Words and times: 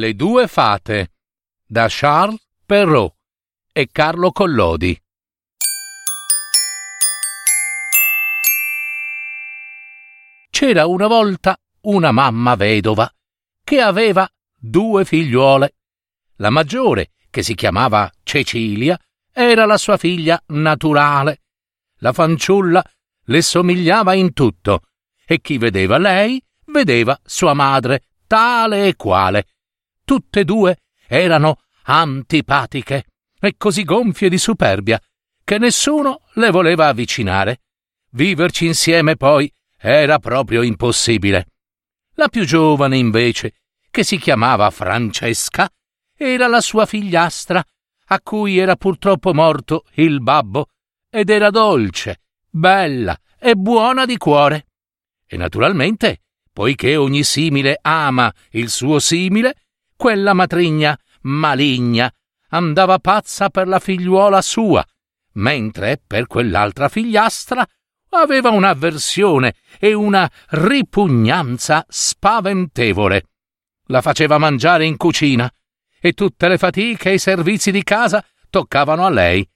Le 0.00 0.14
due 0.14 0.48
fate 0.48 1.12
da 1.66 1.86
Charles 1.90 2.40
Perrault 2.64 3.14
e 3.70 3.90
Carlo 3.92 4.32
Collodi. 4.32 4.98
C'era 10.48 10.86
una 10.86 11.06
volta 11.06 11.54
una 11.82 12.12
mamma 12.12 12.54
vedova 12.54 13.12
che 13.62 13.82
aveva 13.82 14.26
due 14.56 15.04
figliuole. 15.04 15.74
La 16.36 16.48
maggiore, 16.48 17.10
che 17.28 17.42
si 17.42 17.54
chiamava 17.54 18.10
Cecilia, 18.22 18.98
era 19.30 19.66
la 19.66 19.76
sua 19.76 19.98
figlia 19.98 20.42
naturale. 20.46 21.42
La 21.96 22.14
fanciulla 22.14 22.82
le 23.24 23.42
somigliava 23.42 24.14
in 24.14 24.32
tutto 24.32 24.80
e 25.26 25.42
chi 25.42 25.58
vedeva 25.58 25.98
lei 25.98 26.42
vedeva 26.68 27.20
sua 27.22 27.52
madre 27.52 28.04
tale 28.26 28.86
e 28.86 28.96
quale 28.96 29.44
tutte 30.10 30.40
e 30.40 30.44
due 30.44 30.78
erano 31.06 31.60
antipatiche 31.84 33.04
e 33.38 33.54
così 33.56 33.84
gonfie 33.84 34.28
di 34.28 34.38
superbia 34.38 35.00
che 35.44 35.56
nessuno 35.56 36.22
le 36.34 36.50
voleva 36.50 36.88
avvicinare. 36.88 37.60
Viverci 38.10 38.66
insieme 38.66 39.14
poi 39.14 39.48
era 39.78 40.18
proprio 40.18 40.62
impossibile. 40.62 41.46
La 42.14 42.26
più 42.26 42.44
giovane, 42.44 42.98
invece, 42.98 43.54
che 43.88 44.02
si 44.02 44.18
chiamava 44.18 44.68
Francesca, 44.70 45.70
era 46.16 46.48
la 46.48 46.60
sua 46.60 46.86
figliastra, 46.86 47.64
a 48.06 48.20
cui 48.20 48.58
era 48.58 48.74
purtroppo 48.74 49.32
morto 49.32 49.84
il 49.92 50.20
babbo, 50.20 50.70
ed 51.08 51.30
era 51.30 51.50
dolce, 51.50 52.22
bella 52.48 53.16
e 53.38 53.54
buona 53.54 54.06
di 54.06 54.16
cuore. 54.16 54.66
E 55.24 55.36
naturalmente, 55.36 56.22
poiché 56.52 56.96
ogni 56.96 57.22
simile 57.22 57.78
ama 57.80 58.32
il 58.50 58.70
suo 58.70 58.98
simile, 58.98 59.54
quella 60.00 60.32
matrigna 60.32 60.98
maligna 61.24 62.10
andava 62.52 62.98
pazza 63.00 63.50
per 63.50 63.68
la 63.68 63.78
figliuola 63.78 64.40
sua, 64.40 64.82
mentre 65.32 66.00
per 66.06 66.26
quell'altra 66.26 66.88
figliastra 66.88 67.62
aveva 68.12 68.48
un'avversione 68.48 69.56
e 69.78 69.92
una 69.92 70.26
ripugnanza 70.52 71.84
spaventevole. 71.86 73.24
La 73.88 74.00
faceva 74.00 74.38
mangiare 74.38 74.86
in 74.86 74.96
cucina 74.96 75.52
e 76.00 76.14
tutte 76.14 76.48
le 76.48 76.56
fatiche 76.56 77.10
e 77.10 77.14
i 77.14 77.18
servizi 77.18 77.70
di 77.70 77.82
casa 77.82 78.24
toccavano 78.48 79.04
a 79.04 79.10
lei. 79.10 79.46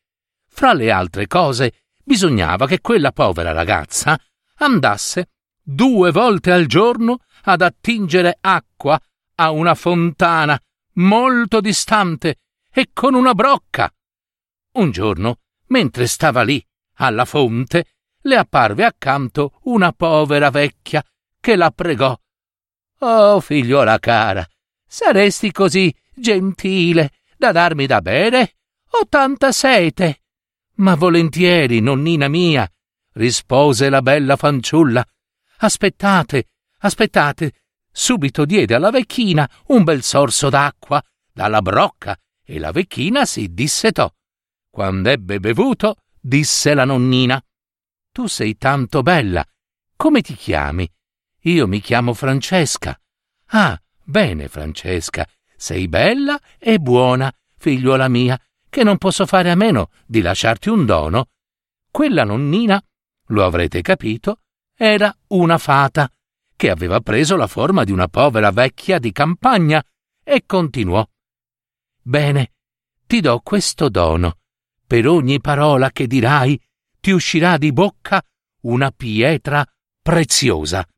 Fra 0.47 0.75
le 0.75 0.91
altre 0.91 1.27
cose, 1.27 1.84
bisognava 2.05 2.67
che 2.67 2.83
quella 2.83 3.12
povera 3.12 3.53
ragazza 3.53 4.15
andasse 4.59 5.31
due 5.62 6.11
volte 6.11 6.53
al 6.53 6.67
giorno 6.67 7.20
ad 7.45 7.62
attingere 7.62 8.37
acqua 8.42 9.00
a 9.37 9.51
una 9.51 9.75
fontana 9.75 10.61
molto 10.95 11.61
distante 11.61 12.37
e 12.73 12.91
con 12.93 13.15
una 13.15 13.35
brocca. 13.35 13.93
Un 14.73 14.91
giorno, 14.91 15.41
mentre 15.67 16.07
stava 16.07 16.43
lì, 16.43 16.65
alla 16.97 17.25
fonte, 17.25 17.84
le 18.23 18.37
apparve 18.37 18.84
accanto 18.84 19.59
una 19.65 19.93
povera 19.93 20.50
vecchia 20.50 21.05
che 21.41 21.56
la 21.56 21.71
pregò. 21.71 22.19
Oh, 23.00 23.41
figliuola 23.41 23.99
cara, 23.99 24.47
saresti 24.87 25.53
così 25.53 25.94
gentile 26.15 27.12
da 27.37 27.53
darmi 27.53 27.87
da 27.87 28.00
bere? 28.00 28.56
Ho 28.91 29.06
tanta 29.09 29.53
sete. 29.53 30.23
Ma 30.77 30.94
volentieri, 30.94 31.81
nonnina 31.81 32.28
mia, 32.28 32.69
rispose 33.12 33.91
la 33.91 34.03
bella 34.03 34.37
fanciulla. 34.37 35.06
Aspettate, 35.59 36.49
aspettate, 36.78 37.63
subito 37.97 38.44
diede 38.44 38.75
alla 38.75 38.91
vecchina 38.91 39.49
un 39.69 39.84
bel 39.84 40.03
sorso 40.03 40.50
d'acqua 40.50 41.00
dalla 41.32 41.62
brocca 41.62 42.19
e 42.44 42.59
la 42.59 42.72
vecchina 42.72 43.25
si 43.25 43.55
dissetò. 43.55 44.12
Quando 44.69 45.09
ebbe 45.09 45.38
bevuto, 45.38 46.03
disse 46.21 46.75
la 46.75 46.84
nonnina: 46.84 47.43
Tu 48.10 48.27
sei 48.27 48.56
tanto 48.59 49.03
bella. 49.03 49.47
Come 49.97 50.21
ti 50.21 50.34
chiami? 50.34 50.91
Io 51.43 51.69
mi 51.69 51.81
chiamo 51.81 52.12
Francesca. 52.15 52.99
Ah, 53.49 53.81
bene, 54.03 54.49
Francesca, 54.49 55.26
sei 55.56 55.87
bella 55.87 56.38
e 56.59 56.78
buona, 56.78 57.32
figliuola 57.56 58.09
mia, 58.09 58.38
che 58.69 58.82
non 58.82 58.99
posso 58.99 59.25
fare 59.25 59.50
a 59.50 59.55
meno 59.55 59.91
di 60.05 60.21
lasciarti 60.21 60.69
un 60.69 60.84
dono. 60.84 61.28
Quella 61.91 62.25
nonnina, 62.25 62.82
lo 63.28 63.44
avrete 63.44 63.82
capito, 63.82 64.41
era 64.76 65.16
una 65.28 65.59
fata 65.59 66.11
che 66.64 66.70
aveva 66.70 67.00
preso 67.00 67.36
la 67.36 67.47
forma 67.47 67.84
di 67.84 67.92
una 67.92 68.08
povera 68.08 68.50
vecchia 68.50 68.98
di 68.98 69.12
campagna, 69.12 69.84
e 70.22 70.44
continuò. 70.47 71.06
Bene, 72.00 72.52
ti 73.06 73.20
do 73.20 73.41
questo 73.41 73.91
dono. 73.91 74.38
Per 74.86 75.06
ogni 75.06 75.42
parola 75.42 75.91
che 75.91 76.06
dirai 76.06 76.58
ti 77.00 77.10
uscirà 77.10 77.58
di 77.58 77.70
bocca 77.70 78.25
una 78.62 78.91
pietra 78.92 79.62
preziosa. 80.00 80.88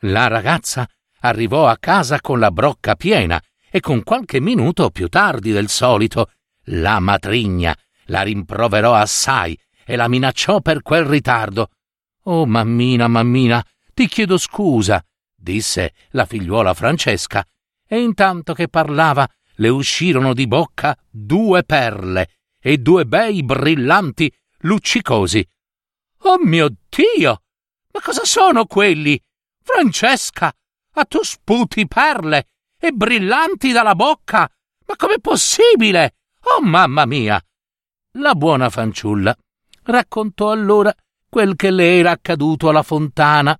La 0.00 0.26
ragazza 0.26 0.88
arrivò 1.20 1.68
a 1.68 1.76
casa 1.78 2.20
con 2.20 2.40
la 2.40 2.50
brocca 2.50 2.96
piena 2.96 3.40
e 3.70 3.78
con 3.78 4.02
qualche 4.02 4.40
minuto 4.40 4.90
più 4.90 5.06
tardi 5.08 5.52
del 5.52 5.68
solito 5.68 6.32
la 6.64 6.98
matrigna 6.98 7.78
la 8.06 8.22
rimproverò 8.22 8.92
assai 8.92 9.56
e 9.84 9.94
la 9.94 10.08
minacciò 10.08 10.60
per 10.60 10.82
quel 10.82 11.04
ritardo. 11.04 11.68
Oh, 12.24 12.44
mammina, 12.44 13.06
mammina, 13.06 13.64
ti 14.00 14.08
chiedo 14.08 14.38
scusa, 14.38 15.04
disse 15.36 15.92
la 16.12 16.24
figliuola 16.24 16.72
Francesca, 16.72 17.46
e 17.86 18.00
intanto 18.00 18.54
che 18.54 18.66
parlava 18.66 19.28
le 19.56 19.68
uscirono 19.68 20.32
di 20.32 20.46
bocca 20.46 20.96
due 21.10 21.64
perle 21.64 22.38
e 22.58 22.78
due 22.78 23.04
bei 23.04 23.42
brillanti 23.42 24.34
luccicosi. 24.60 25.46
Oh 26.20 26.38
mio 26.42 26.70
Dio! 26.88 27.42
Ma 27.92 28.00
cosa 28.00 28.24
sono 28.24 28.64
quelli? 28.64 29.22
Francesca, 29.62 30.50
a 30.94 31.04
tu 31.04 31.22
sputi 31.22 31.86
perle 31.86 32.46
e 32.78 32.92
brillanti 32.92 33.70
dalla 33.70 33.94
bocca! 33.94 34.50
Ma 34.86 34.96
com'è 34.96 35.20
possibile? 35.20 36.14
Oh 36.56 36.62
mamma 36.62 37.04
mia! 37.04 37.38
La 38.12 38.34
buona 38.34 38.70
fanciulla 38.70 39.36
raccontò 39.82 40.52
allora 40.52 40.90
quel 41.28 41.54
che 41.54 41.70
le 41.70 41.98
era 41.98 42.12
accaduto 42.12 42.70
alla 42.70 42.82
fontana 42.82 43.54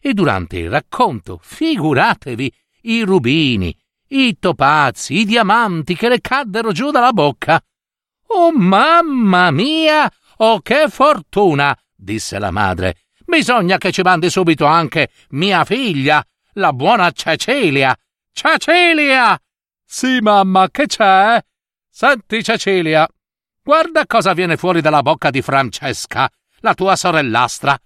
e 0.00 0.12
durante 0.14 0.58
il 0.58 0.70
racconto, 0.70 1.38
figuratevi, 1.42 2.52
i 2.82 3.02
rubini, 3.02 3.76
i 4.08 4.38
topazi, 4.38 5.20
i 5.20 5.24
diamanti 5.24 5.96
che 5.96 6.08
le 6.08 6.20
caddero 6.20 6.72
giù 6.72 6.90
dalla 6.90 7.12
bocca. 7.12 7.60
Oh 8.28 8.52
mamma 8.52 9.50
mia! 9.50 10.10
Oh 10.38 10.60
che 10.60 10.86
fortuna! 10.88 11.76
disse 11.94 12.38
la 12.38 12.50
madre. 12.50 12.96
Bisogna 13.24 13.78
che 13.78 13.90
ci 13.90 14.02
mandi 14.02 14.30
subito 14.30 14.66
anche 14.66 15.10
mia 15.30 15.64
figlia, 15.64 16.24
la 16.52 16.72
buona 16.72 17.10
Cecilia. 17.10 17.96
Cecilia! 18.32 19.38
Sì, 19.84 20.18
mamma, 20.20 20.68
che 20.70 20.86
c'è? 20.86 21.42
Senti, 21.88 22.42
Cecilia, 22.42 23.08
guarda 23.62 24.06
cosa 24.06 24.32
viene 24.34 24.56
fuori 24.56 24.80
dalla 24.80 25.02
bocca 25.02 25.30
di 25.30 25.42
Francesca, 25.42 26.30
la 26.60 26.74
tua 26.74 26.94
sorellastra. 26.94 27.76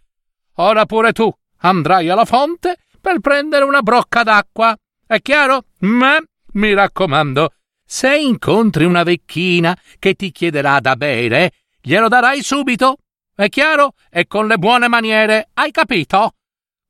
Ora 0.57 0.85
pure 0.85 1.13
tu 1.13 1.33
andrai 1.61 2.09
alla 2.09 2.25
fonte 2.25 2.77
per 3.01 3.21
prendere 3.21 3.65
una 3.65 3.83
brocca 3.83 4.23
d'acqua. 4.23 4.77
È 5.07 5.21
chiaro? 5.21 5.65
Ma 5.81 6.19
mi 6.53 6.75
raccomando, 6.75 7.53
se 7.85 8.17
incontri 8.17 8.85
una 8.85 9.03
vecchina 9.03 9.77
che 9.99 10.15
ti 10.15 10.31
chiederà 10.31 10.81
da 10.81 10.95
bere, 10.97 11.53
glielo 11.81 12.09
darai 12.09 12.43
subito. 12.43 12.99
È 13.35 13.49
chiaro? 13.49 13.95
E 14.11 14.27
con 14.27 14.47
le 14.47 14.59
buone 14.59 14.87
maniere, 14.89 15.49
hai 15.55 15.71
capito? 15.71 16.35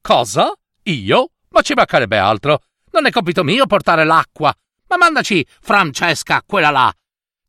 Cosa? 0.01 0.53
Io? 0.85 1.31
Ma 1.51 1.63
ci 1.63 1.75
mancherebbe 1.75 2.19
altro. 2.19 2.63
Non 2.93 3.07
è 3.07 3.11
compito 3.11 3.45
mio 3.45 3.67
portare 3.67 4.05
l'acqua. 4.05 4.55
Ma 4.89 4.97
mandaci 4.97 5.47
Francesca, 5.61 6.43
quella 6.45 6.71
là. 6.71 6.93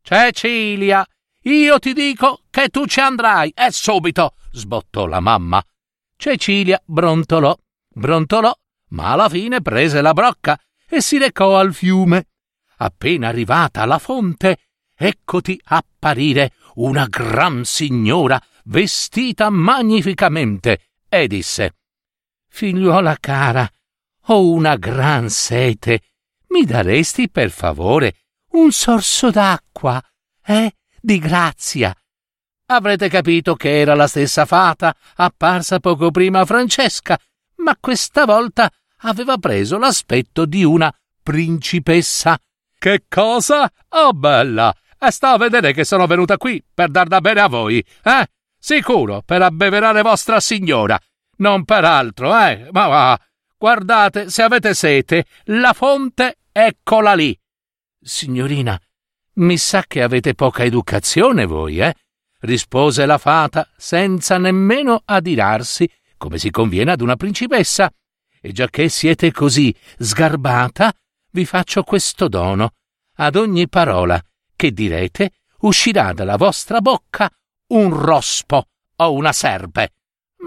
Cecilia, 0.03 1.05
io 1.43 1.79
ti 1.79 1.93
dico 1.93 2.43
che 2.49 2.69
tu 2.69 2.85
ci 2.85 2.99
andrai, 2.99 3.51
e 3.55 3.71
subito, 3.71 4.35
sbottò 4.51 5.07
la 5.07 5.19
mamma. 5.19 5.63
Cecilia 6.21 6.79
brontolò, 6.85 7.57
brontolò, 7.89 8.53
ma 8.89 9.13
alla 9.13 9.27
fine 9.27 9.59
prese 9.59 10.01
la 10.01 10.13
brocca 10.13 10.55
e 10.87 11.01
si 11.01 11.17
recò 11.17 11.57
al 11.57 11.73
fiume. 11.73 12.27
Appena 12.77 13.29
arrivata 13.29 13.81
alla 13.81 13.97
fonte, 13.97 14.59
eccoti 14.95 15.59
apparire 15.63 16.53
una 16.75 17.07
gran 17.07 17.65
signora 17.65 18.39
vestita 18.65 19.49
magnificamente 19.49 20.91
e 21.09 21.25
disse 21.25 21.77
Figliuola 22.49 23.17
cara, 23.19 23.67
ho 24.25 24.47
una 24.47 24.75
gran 24.75 25.27
sete. 25.27 26.01
Mi 26.49 26.65
daresti 26.65 27.31
per 27.31 27.49
favore 27.49 28.17
un 28.51 28.71
sorso 28.71 29.31
d'acqua, 29.31 29.99
eh? 30.45 30.75
Di 30.99 31.17
grazia. 31.17 31.95
Avrete 32.71 33.09
capito 33.09 33.55
che 33.55 33.81
era 33.81 33.95
la 33.95 34.07
stessa 34.07 34.45
fata 34.45 34.95
apparsa 35.15 35.81
poco 35.81 36.09
prima 36.09 36.39
a 36.39 36.45
Francesca, 36.45 37.19
ma 37.57 37.75
questa 37.77 38.23
volta 38.23 38.71
aveva 38.99 39.37
preso 39.37 39.77
l'aspetto 39.77 40.45
di 40.45 40.63
una 40.63 40.89
principessa. 41.21 42.39
Che 42.79 43.03
cosa? 43.09 43.69
Oh, 43.89 44.13
bella! 44.13 44.73
E 44.97 45.11
sta 45.11 45.31
a 45.31 45.37
vedere 45.37 45.73
che 45.73 45.83
sono 45.83 46.07
venuta 46.07 46.37
qui 46.37 46.63
per 46.73 46.87
dar 46.87 47.07
da 47.07 47.19
bene 47.19 47.41
a 47.41 47.49
voi, 47.49 47.85
eh? 48.03 48.27
Sicuro, 48.57 49.21
per 49.25 49.41
abbeverare 49.41 50.01
vostra 50.01 50.39
signora. 50.39 50.97
Non 51.39 51.65
per 51.65 51.83
altro, 51.83 52.33
eh? 52.39 52.69
Ma 52.71 52.87
va. 52.87 53.19
Guardate, 53.57 54.29
se 54.29 54.43
avete 54.43 54.73
sete, 54.73 55.25
la 55.45 55.73
fonte 55.73 56.37
eccola 56.53 57.15
lì. 57.15 57.37
Signorina, 57.99 58.79
mi 59.33 59.57
sa 59.57 59.83
che 59.85 60.01
avete 60.01 60.35
poca 60.35 60.63
educazione 60.63 61.45
voi, 61.45 61.79
eh? 61.79 61.93
Rispose 62.41 63.05
la 63.05 63.17
fata, 63.17 63.67
senza 63.75 64.37
nemmeno 64.37 65.01
adirarsi, 65.03 65.89
come 66.17 66.37
si 66.37 66.49
conviene 66.49 66.91
ad 66.91 67.01
una 67.01 67.15
principessa. 67.15 67.91
E 68.39 68.51
giacché 68.51 68.89
siete 68.89 69.31
così 69.31 69.73
sgarbata, 69.97 70.93
vi 71.31 71.45
faccio 71.45 71.83
questo 71.83 72.27
dono. 72.27 72.73
Ad 73.17 73.35
ogni 73.35 73.67
parola 73.67 74.21
che 74.55 74.71
direte 74.71 75.31
uscirà 75.59 76.13
dalla 76.13 76.37
vostra 76.37 76.81
bocca 76.81 77.29
un 77.67 77.93
rospo 77.95 78.67
o 78.95 79.13
una 79.13 79.31
serpe. 79.31 79.93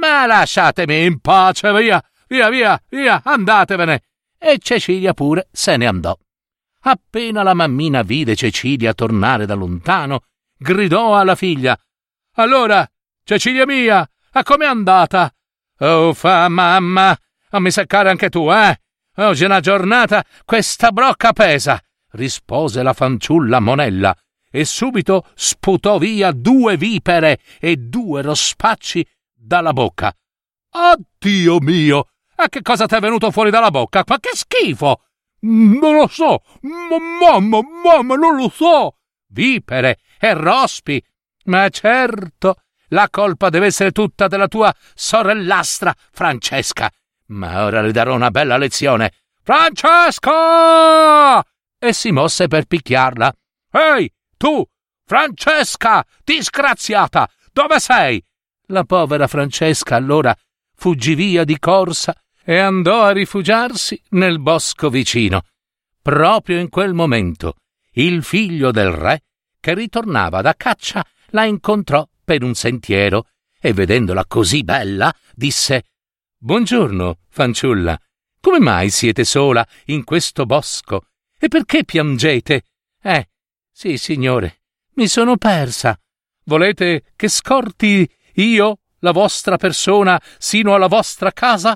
Ma 0.01 0.27
lasciatemi 0.27 1.05
in 1.05 1.21
pace, 1.21 1.73
via, 1.73 2.03
via, 2.29 2.49
via, 2.49 2.83
via, 2.89 3.23
andatevene. 3.25 4.03
E 4.39 4.59
Cecilia 4.59 5.15
pure 5.15 5.49
se 5.51 5.77
ne 5.77 5.87
andò. 5.87 6.17
Appena 6.81 7.43
la 7.43 7.55
mammina 7.55 8.03
vide 8.03 8.37
Cecilia 8.37 8.93
tornare 8.93 9.47
da 9.47 9.55
lontano, 9.55 10.25
gridò 10.57 11.17
alla 11.17 11.35
figlia 11.35 11.79
Allora, 12.35 12.89
Cecilia 13.23 13.65
mia, 13.67 14.09
a 14.33 14.43
com'è 14.43 14.67
andata? 14.67 15.33
Oh, 15.79 16.13
fa 16.13 16.49
mamma, 16.49 17.17
a 17.51 17.61
mi 17.61 17.71
seccare 17.71 18.11
anche 18.11 18.29
tu, 18.29 18.51
eh? 18.53 18.79
Oggi 19.17 19.45
è 19.45 19.47
una 19.47 19.61
giornata, 19.61 20.25
questa 20.45 20.91
brocca 20.91 21.33
pesa, 21.33 21.81
rispose 22.13 22.83
la 22.83 22.93
fanciulla 22.93 23.61
Monella, 23.61 24.15
e 24.51 24.65
subito 24.65 25.27
sputò 25.35 25.99
via 25.99 26.33
due 26.33 26.77
vipere 26.77 27.41
e 27.59 27.77
due 27.77 28.23
rospacci 28.23 29.07
dalla 29.33 29.73
bocca. 29.73 30.15
Addio 30.71 31.59
mio! 31.61 32.09
E 32.37 32.49
che 32.49 32.63
cosa 32.63 32.87
t'è 32.87 33.01
venuto 33.01 33.31
fuori 33.31 33.51
dalla 33.51 33.71
bocca? 33.71 34.03
Ma 34.07 34.19
che 34.19 34.31
schifo! 34.33 35.03
Non 35.41 35.95
lo 35.95 36.09
so! 36.09 36.43
mamma, 36.61 37.61
mamma, 37.63 38.15
non 38.17 38.37
lo 38.37 38.49
so! 38.49 38.97
Vipere 39.29 39.99
e 40.19 40.35
rospi! 40.35 41.03
Ma 41.45 41.69
certo, 41.69 42.63
la 42.89 43.09
colpa 43.11 43.51
deve 43.51 43.67
essere 43.67 43.93
tutta 43.93 44.29
della 44.29 44.49
tua 44.49 44.75
sorellastra 44.95 45.95
Francesca. 46.13 46.91
Ma 47.27 47.65
ora 47.65 47.81
le 47.81 47.93
darò 47.93 48.15
una 48.15 48.31
bella 48.31 48.57
lezione. 48.57 49.13
Francesca! 49.43 50.33
E 51.79 51.93
si 51.93 52.11
mosse 52.13 52.49
per 52.49 52.65
picchiarla. 52.65 53.35
Ehi, 53.71 54.11
tu, 54.37 54.65
Francesca, 55.05 56.05
disgraziata, 56.23 57.29
dove 57.53 57.79
sei? 57.81 58.25
La 58.69 58.85
povera 58.85 59.27
Francesca 59.27 59.97
allora 59.97 60.35
fuggì 60.75 61.15
via 61.15 61.45
di 61.45 61.59
corsa 61.59 62.15
e 62.43 62.59
andò 62.59 63.03
a 63.03 63.13
rifugiarsi 63.13 64.01
nel 64.11 64.41
bosco 64.41 64.89
vicino. 64.89 65.43
Proprio 66.01 66.59
in 66.59 66.69
quel 66.69 66.95
momento 66.95 67.57
il 67.95 68.23
figlio 68.23 68.71
del 68.71 68.91
re, 68.91 69.23
che 69.61 69.75
ritornava 69.75 70.41
da 70.41 70.55
caccia, 70.55 71.05
la 71.29 71.45
incontrò 71.45 72.07
per 72.25 72.43
un 72.43 72.55
sentiero 72.55 73.29
e 73.61 73.73
vedendola 73.73 74.27
così 74.27 74.63
bella 74.63 75.15
disse 75.35 75.85
Buongiorno, 76.39 77.21
fanciulla. 77.29 77.99
Come 78.41 78.61
mai 78.61 78.91
siete 78.91 79.25
sola 79.25 79.67
in 79.87 80.05
questo 80.05 80.45
bosco? 80.45 81.07
E 81.39 81.49
perché 81.49 81.85
piangete? 81.85 82.65
Eh, 83.03 83.29
sì, 83.71 83.97
signore, 83.97 84.61
mi 84.95 85.09
sono 85.09 85.37
persa. 85.37 85.99
Volete 86.45 87.13
che 87.17 87.29
scorti 87.29 88.07
io 88.35 88.81
la 88.99 89.13
vostra 89.13 89.57
persona 89.57 90.21
sino 90.39 90.75
alla 90.75 90.89
vostra 90.89 91.33
casa? 91.33 91.75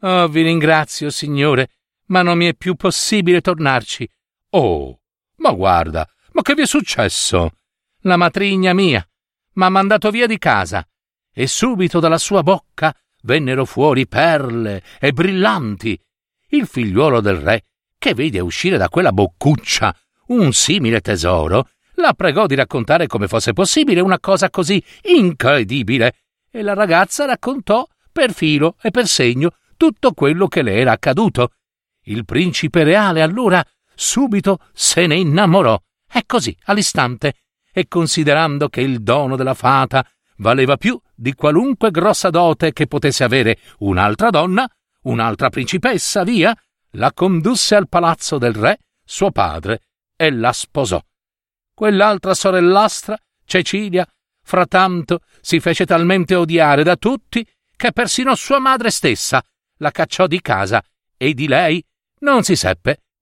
Oh, 0.00 0.28
vi 0.28 0.42
ringrazio, 0.42 1.10
signore, 1.10 1.70
ma 2.06 2.22
non 2.22 2.38
mi 2.38 2.46
è 2.46 2.54
più 2.54 2.74
possibile 2.74 3.42
tornarci. 3.42 4.08
Oh, 4.50 5.00
ma 5.38 5.52
guarda, 5.52 6.08
ma 6.32 6.42
che 6.42 6.54
vi 6.54 6.62
è 6.62 6.66
successo? 6.66 7.52
La 8.02 8.16
matrigna 8.16 8.72
mia 8.72 9.06
m'ha 9.54 9.68
mandato 9.68 10.10
via 10.10 10.26
di 10.26 10.38
casa 10.38 10.86
e 11.32 11.46
subito 11.46 12.00
dalla 12.00 12.18
sua 12.18 12.42
bocca 12.42 12.94
vennero 13.22 13.64
fuori 13.64 14.06
perle 14.06 14.82
e 15.00 15.12
brillanti. 15.12 16.00
Il 16.50 16.66
figliuolo 16.66 17.20
del 17.20 17.36
re, 17.36 17.62
che 17.98 18.14
vede 18.14 18.40
uscire 18.40 18.76
da 18.76 18.88
quella 18.88 19.12
boccuccia 19.12 19.94
un 20.28 20.52
simile 20.52 21.00
tesoro, 21.00 21.68
la 21.94 22.12
pregò 22.14 22.46
di 22.46 22.54
raccontare 22.54 23.06
come 23.06 23.28
fosse 23.28 23.52
possibile 23.52 24.00
una 24.00 24.20
cosa 24.20 24.50
così 24.50 24.82
incredibile, 25.02 26.14
e 26.50 26.62
la 26.62 26.74
ragazza 26.74 27.24
raccontò 27.24 27.86
per 28.10 28.32
filo 28.32 28.76
e 28.80 28.90
per 28.90 29.06
segno 29.06 29.50
tutto 29.76 30.12
quello 30.12 30.48
che 30.48 30.62
le 30.62 30.76
era 30.76 30.92
accaduto. 30.92 31.52
Il 32.04 32.24
principe 32.24 32.84
reale 32.84 33.20
allora 33.20 33.64
subito 33.98 34.60
se 34.72 35.08
ne 35.08 35.16
innamorò, 35.16 35.76
e 36.10 36.22
così, 36.24 36.56
all'istante, 36.66 37.34
e 37.72 37.88
considerando 37.88 38.68
che 38.68 38.80
il 38.80 39.02
dono 39.02 39.34
della 39.34 39.54
fata 39.54 40.08
valeva 40.36 40.76
più 40.76 40.98
di 41.14 41.34
qualunque 41.34 41.90
grossa 41.90 42.30
dote 42.30 42.72
che 42.72 42.86
potesse 42.86 43.24
avere 43.24 43.58
un'altra 43.78 44.30
donna, 44.30 44.68
un'altra 45.02 45.50
principessa, 45.50 46.22
via, 46.22 46.56
la 46.92 47.12
condusse 47.12 47.74
al 47.74 47.88
palazzo 47.88 48.38
del 48.38 48.54
re, 48.54 48.78
suo 49.04 49.32
padre, 49.32 49.80
e 50.14 50.30
la 50.30 50.52
sposò. 50.52 51.02
Quell'altra 51.74 52.34
sorellastra, 52.34 53.18
Cecilia, 53.44 54.06
frattanto 54.42 55.22
si 55.40 55.58
fece 55.58 55.84
talmente 55.86 56.36
odiare 56.36 56.84
da 56.84 56.96
tutti 56.96 57.44
che 57.76 57.92
persino 57.92 58.34
sua 58.36 58.60
madre 58.60 58.90
stessa 58.90 59.42
la 59.78 59.90
cacciò 59.90 60.26
di 60.28 60.40
casa 60.40 60.82
e 61.16 61.34
di 61.34 61.48
lei 61.48 61.84
non 62.20 62.42
si 62.42 62.56
seppe 62.56 63.02